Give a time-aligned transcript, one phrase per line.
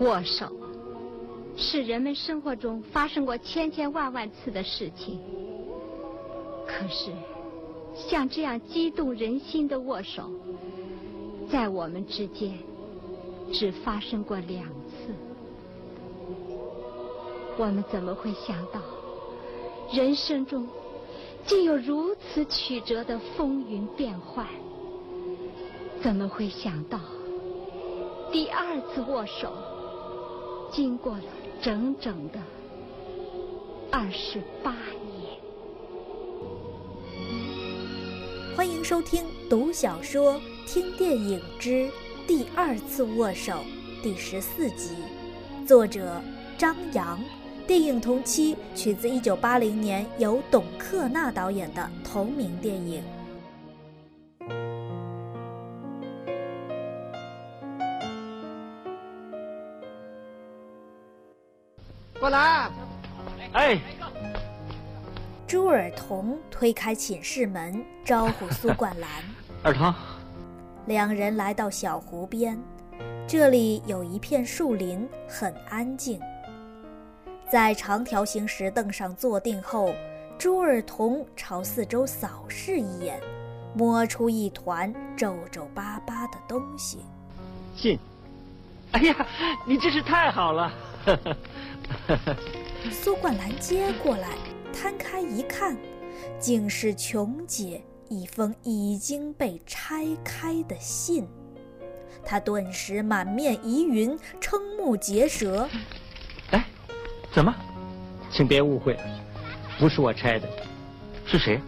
[0.00, 0.46] 握手
[1.56, 5.18] 是人们生活中发生过千千万万次的事情，
[6.66, 7.10] 可是
[7.96, 10.30] 像这样激动人心的握手，
[11.50, 12.56] 在我们之间
[13.52, 15.14] 只发生过两次。
[17.56, 18.80] 我们怎么会想到，
[19.92, 20.68] 人生中
[21.44, 24.46] 竟有如此曲折的风云变幻？
[26.00, 27.00] 怎么会想到，
[28.30, 29.52] 第二次握手，
[30.70, 31.24] 经过了
[31.62, 32.38] 整整的
[33.90, 35.38] 二十八年？
[38.54, 41.90] 欢迎收听《读小说听电影之
[42.26, 43.52] 第二次握手》
[44.02, 44.90] 第十四集，
[45.66, 46.20] 作者
[46.58, 47.18] 张扬。
[47.66, 53.02] 电影同期取自1980年由董克娜导演的同名电影。
[62.28, 62.70] 过来，
[63.54, 63.80] 哎。
[65.46, 69.10] 朱尔彤推开寝室门，招呼苏冠兰。
[69.64, 69.94] 尔彤。
[70.84, 72.60] 两人来到小湖边，
[73.26, 76.20] 这里有一片树林，很安静。
[77.50, 79.94] 在长条形石凳上坐定后，
[80.38, 83.18] 朱尔彤朝四周扫视一眼，
[83.72, 86.98] 摸出一团皱皱巴巴的东西。
[87.74, 87.98] 信。
[88.92, 89.26] 哎呀，
[89.66, 90.70] 你真是太好了！
[92.90, 94.30] 苏冠兰接过来，
[94.72, 95.76] 摊开一看，
[96.38, 101.26] 竟是琼姐一封已经被拆开的信。
[102.24, 105.68] 她顿时满面疑云，瞠目结舌。
[106.50, 106.64] 哎
[107.32, 107.54] 怎么？
[108.30, 108.98] 请别误会，
[109.78, 110.48] 不是我拆的，
[111.26, 111.60] 是谁？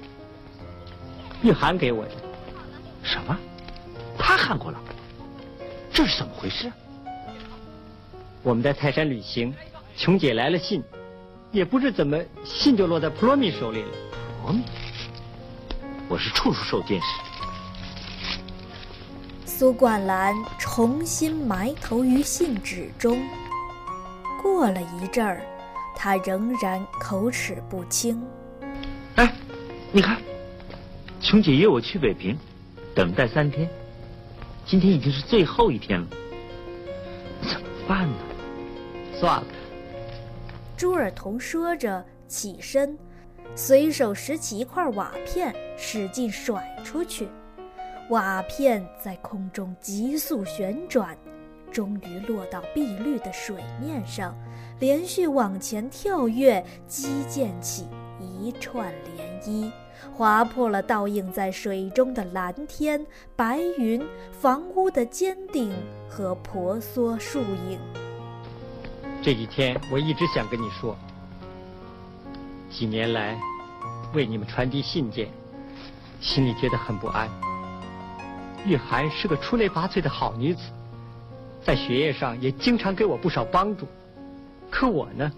[1.42, 2.12] 玉涵给我的。
[3.02, 3.38] 什么？
[4.18, 4.78] 他看过了？
[5.92, 6.70] 这是怎么回事？
[8.42, 9.54] 我们在泰山旅行，
[10.00, 10.82] 琼姐来了信，
[11.52, 13.88] 也不知怎么信就落在普罗米手里了。
[14.40, 14.62] 普罗米，
[16.08, 17.06] 我是处处受监视。
[19.44, 23.20] 苏冠兰重新埋头于信纸中。
[24.42, 25.42] 过了一阵儿，
[25.94, 28.18] 他仍然口齿不清。
[29.16, 29.34] 哎，
[29.92, 30.16] 你看，
[31.20, 32.38] 琼姐约我去北平，
[32.94, 33.68] 等待三天，
[34.64, 36.06] 今天已经是最后一天了，
[37.42, 38.14] 怎么办呢？
[39.20, 39.46] 算了。
[40.80, 42.98] 朱尔彤说着，起身，
[43.54, 47.28] 随手拾起一块瓦片，使劲甩出去，
[48.08, 51.14] 瓦片在空中急速旋转。
[51.70, 54.34] 终于落到碧绿的水面上，
[54.78, 57.86] 连续往前跳跃，击溅起
[58.18, 59.70] 一串涟漪，
[60.14, 64.02] 划破了倒映在水中的蓝天、白云、
[64.32, 65.74] 房屋的尖顶
[66.08, 67.78] 和婆娑树影。
[69.22, 70.96] 这几天我一直想跟你说，
[72.70, 73.38] 几年来
[74.14, 75.28] 为你们传递信件，
[76.20, 77.28] 心里觉得很不安。
[78.64, 80.62] 玉涵是个出类拔萃的好女子。
[81.62, 83.86] 在学业上也经常给我不少帮助，
[84.70, 85.30] 可我呢，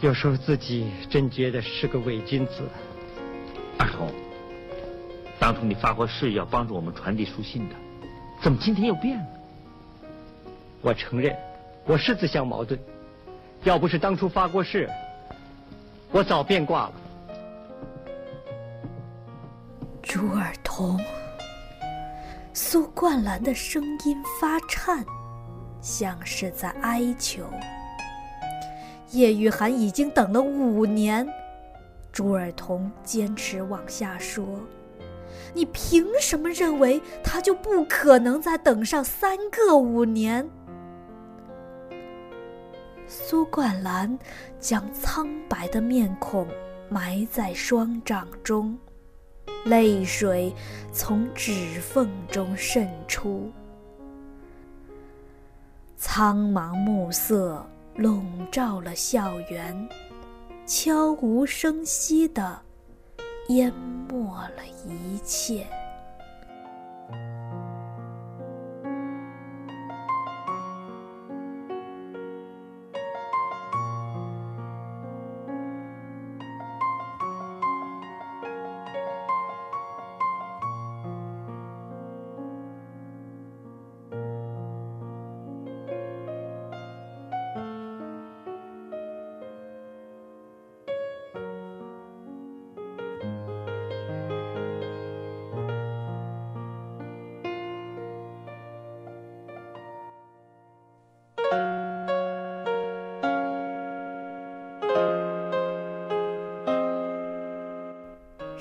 [0.00, 2.62] 有时候自己真觉得是个伪君子。
[3.78, 4.10] 二童，
[5.38, 7.74] 当初你发过誓要帮助我们传递书信的，
[8.40, 9.26] 怎么今天又变了？
[10.80, 11.36] 我承认，
[11.86, 12.78] 我是自相矛盾。
[13.62, 14.88] 要不是当初发过誓，
[16.10, 16.92] 我早变卦了。
[20.02, 21.00] 朱尔彤。
[22.52, 25.04] 苏冠兰的声音发颤，
[25.80, 27.42] 像是在哀求。
[29.12, 31.26] 叶雨涵已经等了五年，
[32.10, 34.44] 朱尔彤坚持往下说
[35.54, 40.48] ：“你凭什么认为他就不可能再等上三个五年？”
[43.08, 44.18] 苏冠兰
[44.60, 46.46] 将苍白的面孔
[46.88, 48.76] 埋在双掌中。
[49.64, 50.54] 泪水
[50.92, 53.50] 从指缝中渗出，
[55.96, 57.66] 苍茫暮色
[57.96, 59.88] 笼罩了校园，
[60.66, 62.60] 悄无声息地
[63.48, 63.72] 淹
[64.08, 65.66] 没了一切。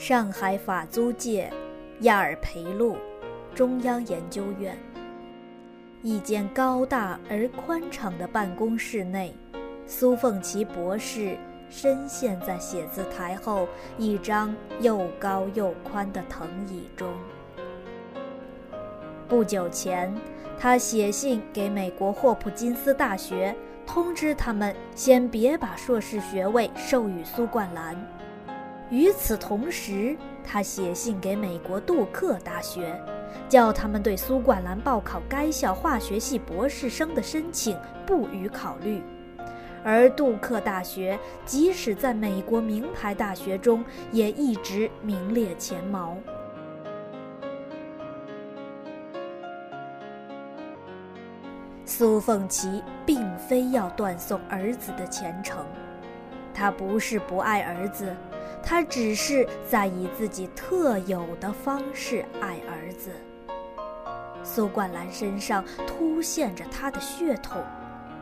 [0.07, 1.51] 上海法租界
[2.01, 2.95] 亚尔培路
[3.55, 4.77] 中央研究院。
[6.03, 9.35] 一间高大而宽敞的办公室内，
[9.87, 11.35] 苏凤琪博士
[11.71, 13.67] 深陷在写字台后
[13.97, 17.11] 一张又高又宽的藤椅中。
[19.27, 20.13] 不久前，
[20.59, 23.55] 他写信给美国霍普金斯大学，
[23.87, 27.97] 通知他们先别把硕士学位授予苏冠兰。
[28.89, 32.99] 与此同时，他写信给美国杜克大学。
[33.49, 39.03] 叫他们对苏冠兰报考该校化学系博士生的申请不予考虑，
[39.83, 46.17] 而杜克大学即使在美国名牌大学中也一直名列前茅。
[51.85, 55.65] 苏凤琪并非要断送儿子的前程，
[56.53, 58.15] 他不是不爱儿子，
[58.65, 63.11] 他只是在以自己特有的方式爱儿子。
[64.43, 67.63] 苏冠兰身上凸现着他的血统，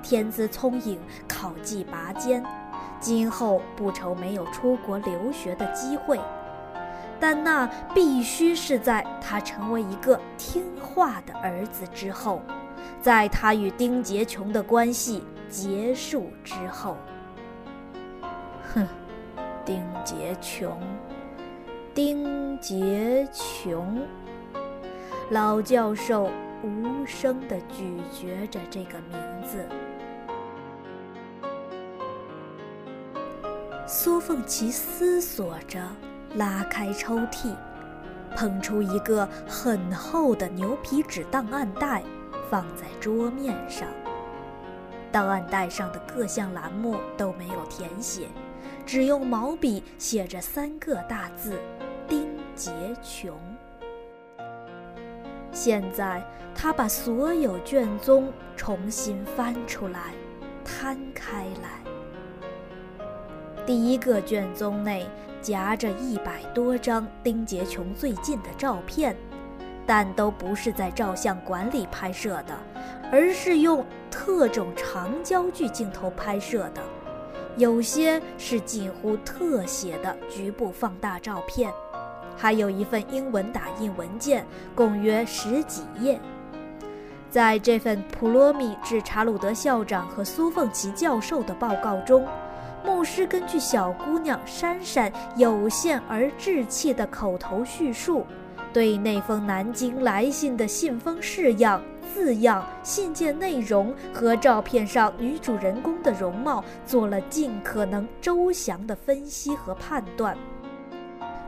[0.02, 1.00] 天资聪颖，
[1.30, 2.44] 考绩拔尖，
[3.00, 6.20] 今后不愁没有出国留学的机会。
[7.22, 12.42] 但那必须是在他成为一个听话的儿子之后，
[13.02, 16.98] 在他与丁杰琼的关系结束之后。
[18.74, 18.86] 哼，
[19.66, 20.78] 丁杰琼，
[21.94, 24.02] 丁杰琼。
[25.30, 26.30] 老教授
[26.62, 29.66] 无声地咀嚼着这个名字。
[33.88, 35.80] 苏凤琪思索着，
[36.36, 37.56] 拉开抽屉，
[38.36, 42.04] 捧出一个很厚的牛皮纸档案袋，
[42.50, 43.88] 放在桌面上。
[45.10, 48.28] 档案袋上的各项栏目都没有填写，
[48.86, 51.60] 只用毛笔写着三个大字：
[52.08, 52.72] 丁杰
[53.02, 53.38] 琼。
[55.52, 56.24] 现在，
[56.56, 60.14] 他把所有卷宗重新翻出来，
[60.66, 61.80] 摊开来。
[63.66, 65.06] 第一个卷宗内
[65.42, 69.16] 夹着一百多张丁杰琼最近的照片，
[69.86, 72.58] 但都不是在照相馆里拍摄的，
[73.12, 76.82] 而是用特种长焦距镜头拍摄的，
[77.58, 81.72] 有些是近乎特写的局部放大照片。
[82.36, 86.20] 还有一份英文打印文件，共约十几页。
[87.30, 92.28] 在这份普罗米致查鲁德校长和苏凤琪教授的报告中，
[92.84, 98.26] 牧师根据小姑娘珊珊有限而稚气的口头叙述，
[98.74, 101.82] 对那封南京来信的信封式样、
[102.14, 110.38] 字样、信件内容和照片上女主人公的容貌做了尽可能周详的分析和判断。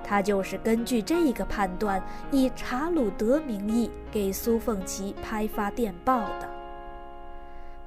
[0.03, 6.49] 他就是根据这个判断，以查鲁德名义给苏凤琪拍发电报的。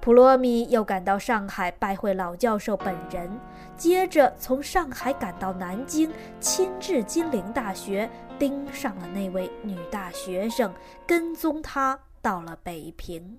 [0.00, 3.28] 普罗米又赶到上海拜会老教授本人，
[3.76, 6.10] 接着从上海赶到南京，
[6.40, 8.08] 亲至金陵大学，
[8.38, 10.72] 盯上了那位女大学生，
[11.06, 11.98] 跟踪她
[12.28, 13.38] 到了北平。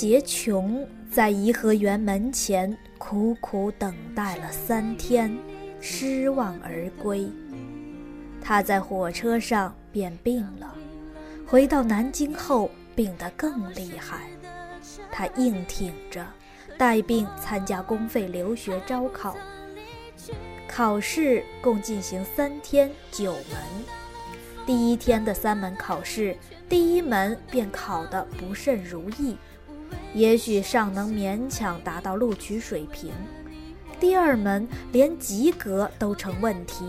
[0.00, 5.30] 杰琼在颐和园门前苦苦等待了三天，
[5.78, 7.30] 失望而归。
[8.40, 10.74] 他在火车上便病了，
[11.46, 14.30] 回到南京后病得更厉害。
[15.12, 16.26] 他硬挺着，
[16.78, 19.36] 带病参加公费留学招考。
[20.66, 23.84] 考试共进行三天九门，
[24.64, 26.34] 第一天的三门考试，
[26.70, 29.36] 第一门便考得不甚如意。
[30.14, 33.12] 也许尚能勉强达到录取水平，
[34.00, 36.84] 第二门连及格都成问题。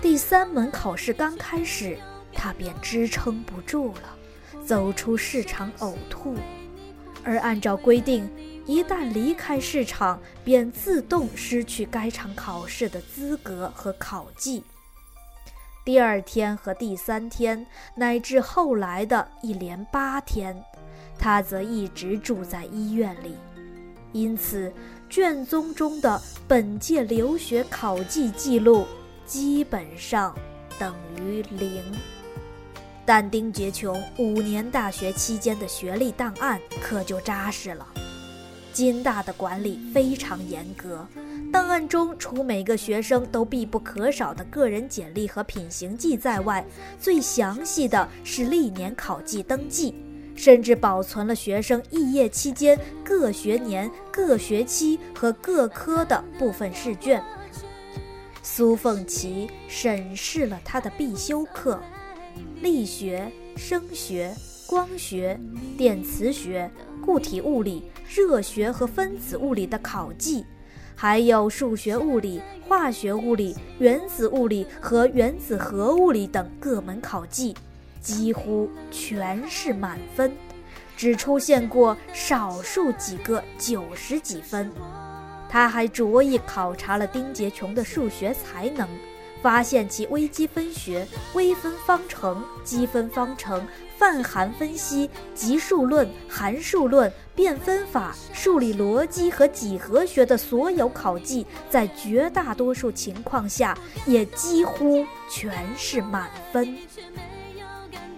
[0.00, 1.98] 第三门考试刚开始，
[2.32, 6.36] 他便支撑不住了，走出市场呕吐。
[7.24, 8.30] 而按照规定，
[8.66, 14.62] 一旦离开市场，便自动失去该场考试的资格和考绩。
[15.84, 20.64] 第二天和第三天，乃至后来的一连八天，
[21.18, 23.36] 他则一直住在医院里。
[24.12, 24.72] 因此，
[25.10, 28.86] 卷宗中的本届留学考绩记录
[29.26, 30.34] 基本上
[30.78, 31.82] 等于零。
[33.04, 37.86] 但丁杰琼五年大学期间的学历档案可就扎实了。
[38.74, 41.06] 金大的管理非常严格。
[41.52, 46.62] 档案中除每个学生都必不可少的个人简历和品行记在外，
[46.98, 49.94] 最详细的是历年考绩登记，
[50.34, 57.22] 甚至保存了学生肄业期间各学年、各学期和各科的部分试卷。
[58.42, 61.80] 苏凤琪审视了他的必修课：
[62.60, 64.34] 力学、声学、
[64.66, 65.38] 光学、
[65.78, 66.68] 电磁学、
[67.04, 70.44] 固体物理、热学和分子物理的考绩。
[70.96, 77.54] 还有数学、物理、化学、物理、原子物理和原子核物理等各门考绩，
[78.00, 80.32] 几乎全是满分，
[80.96, 84.70] 只出现过少数几个九十几分。
[85.48, 88.88] 他还着意考察了丁杰琼的数学才能。
[89.44, 93.62] 发现其微积分学、微分方程、积分方程、
[93.98, 106.78] 泛函分析、级数论、函数论、变分法、数理逻辑和几何学的所有考绩，在绝大多数情况下也几乎全是满分。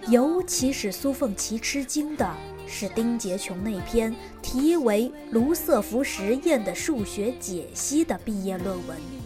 [0.07, 2.33] 尤其使苏凤琪吃惊的
[2.65, 9.16] 是丁杰琼那篇题为《卢瑟福实验的数学解析》的毕业论文。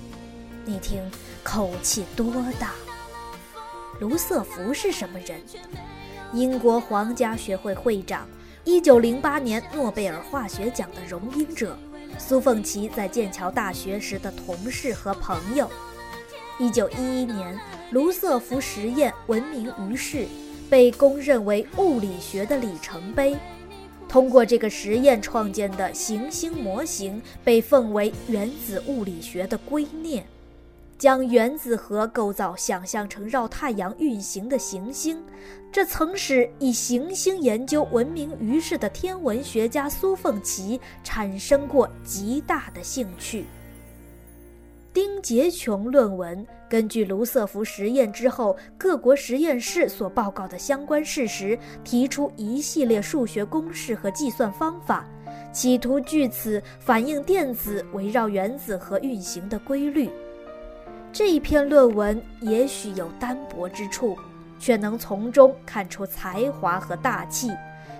[0.65, 1.01] 你听。
[1.43, 2.73] 口气多大！
[3.99, 5.41] 卢瑟福是什么人？
[6.33, 8.27] 英国皇家学会会长，
[8.63, 11.75] 一九零八年诺贝尔化学奖的荣膺者，
[12.19, 15.67] 苏凤琪在剑桥大学时的同事和朋友。
[16.59, 20.27] 一九一一年，卢瑟福实验闻名于世，
[20.69, 23.35] 被公认为物理学的里程碑。
[24.07, 30.21] 通过这个实验创建的行星模型，被奉为原子物理学的圭臬。
[31.01, 35.19] 将原子核构造想象成绕太阳运行的行星，
[35.71, 43.47] 这曾使以行星研究闻名于世的天文学家苏凤琪产生过极大的兴趣。
[44.93, 55.09] 丁杰琼论文根据卢瑟福实验之后各国实验室所报告的相关事实，提出一系列数学公式和计算方法，
[55.51, 60.07] 企图据此反映电子围绕原子核运行的规律。
[61.13, 64.17] 这一篇论文也许有单薄之处，
[64.57, 67.51] 却能从中看出才华和大气，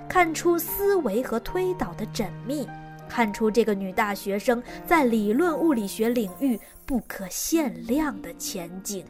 [0.08, 2.66] 看出思维和推导的缜密，
[3.10, 9.06] 看出这个女大学生在理论物理学领域不可限量的前景。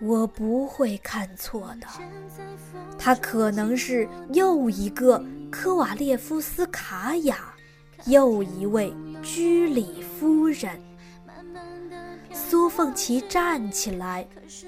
[0.00, 1.88] 我不会看错的，
[2.96, 5.20] 她可能是又一个
[5.50, 7.36] 科瓦列夫斯卡娅。
[8.06, 10.80] 又一位居里夫人，
[12.32, 14.26] 苏凤琪站起来，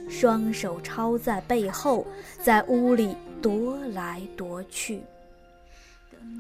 [0.09, 2.07] 双手抄在背后，
[2.43, 5.03] 在屋里踱来踱去。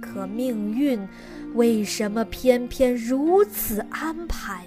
[0.00, 1.06] 可命运
[1.54, 4.64] 为什么偏偏如此安排，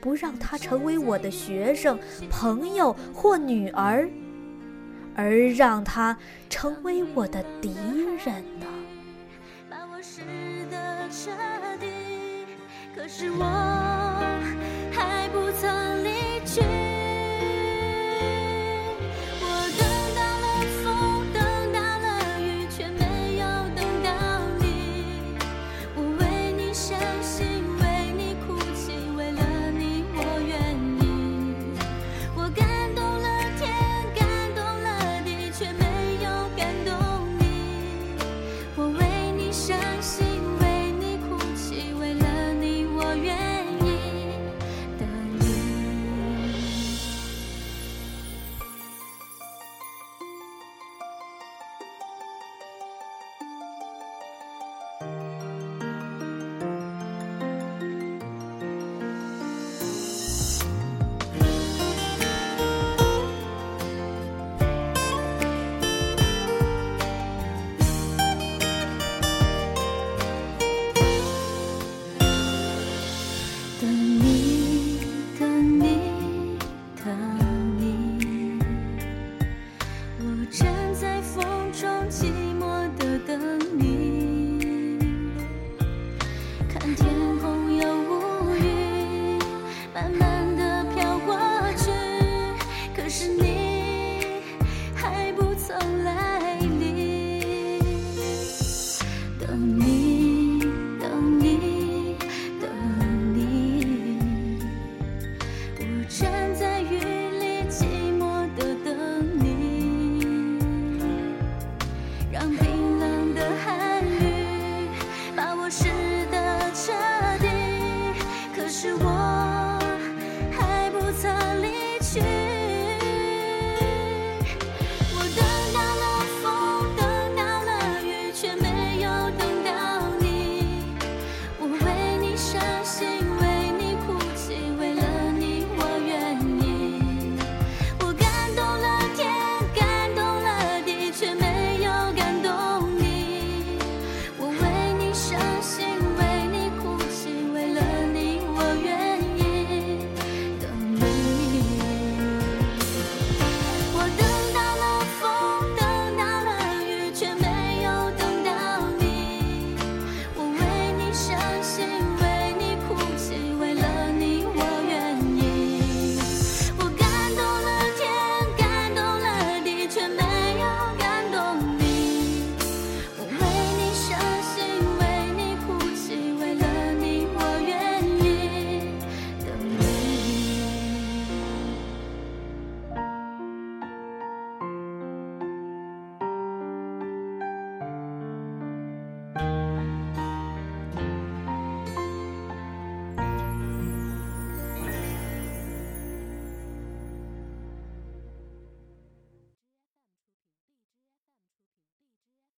[0.00, 1.98] 不让她成为我的学生、
[2.30, 4.08] 朋友或女儿，
[5.14, 6.16] 而让她
[6.50, 7.74] 成为我的敌
[8.24, 8.66] 人呢？
[13.16, 13.63] 是我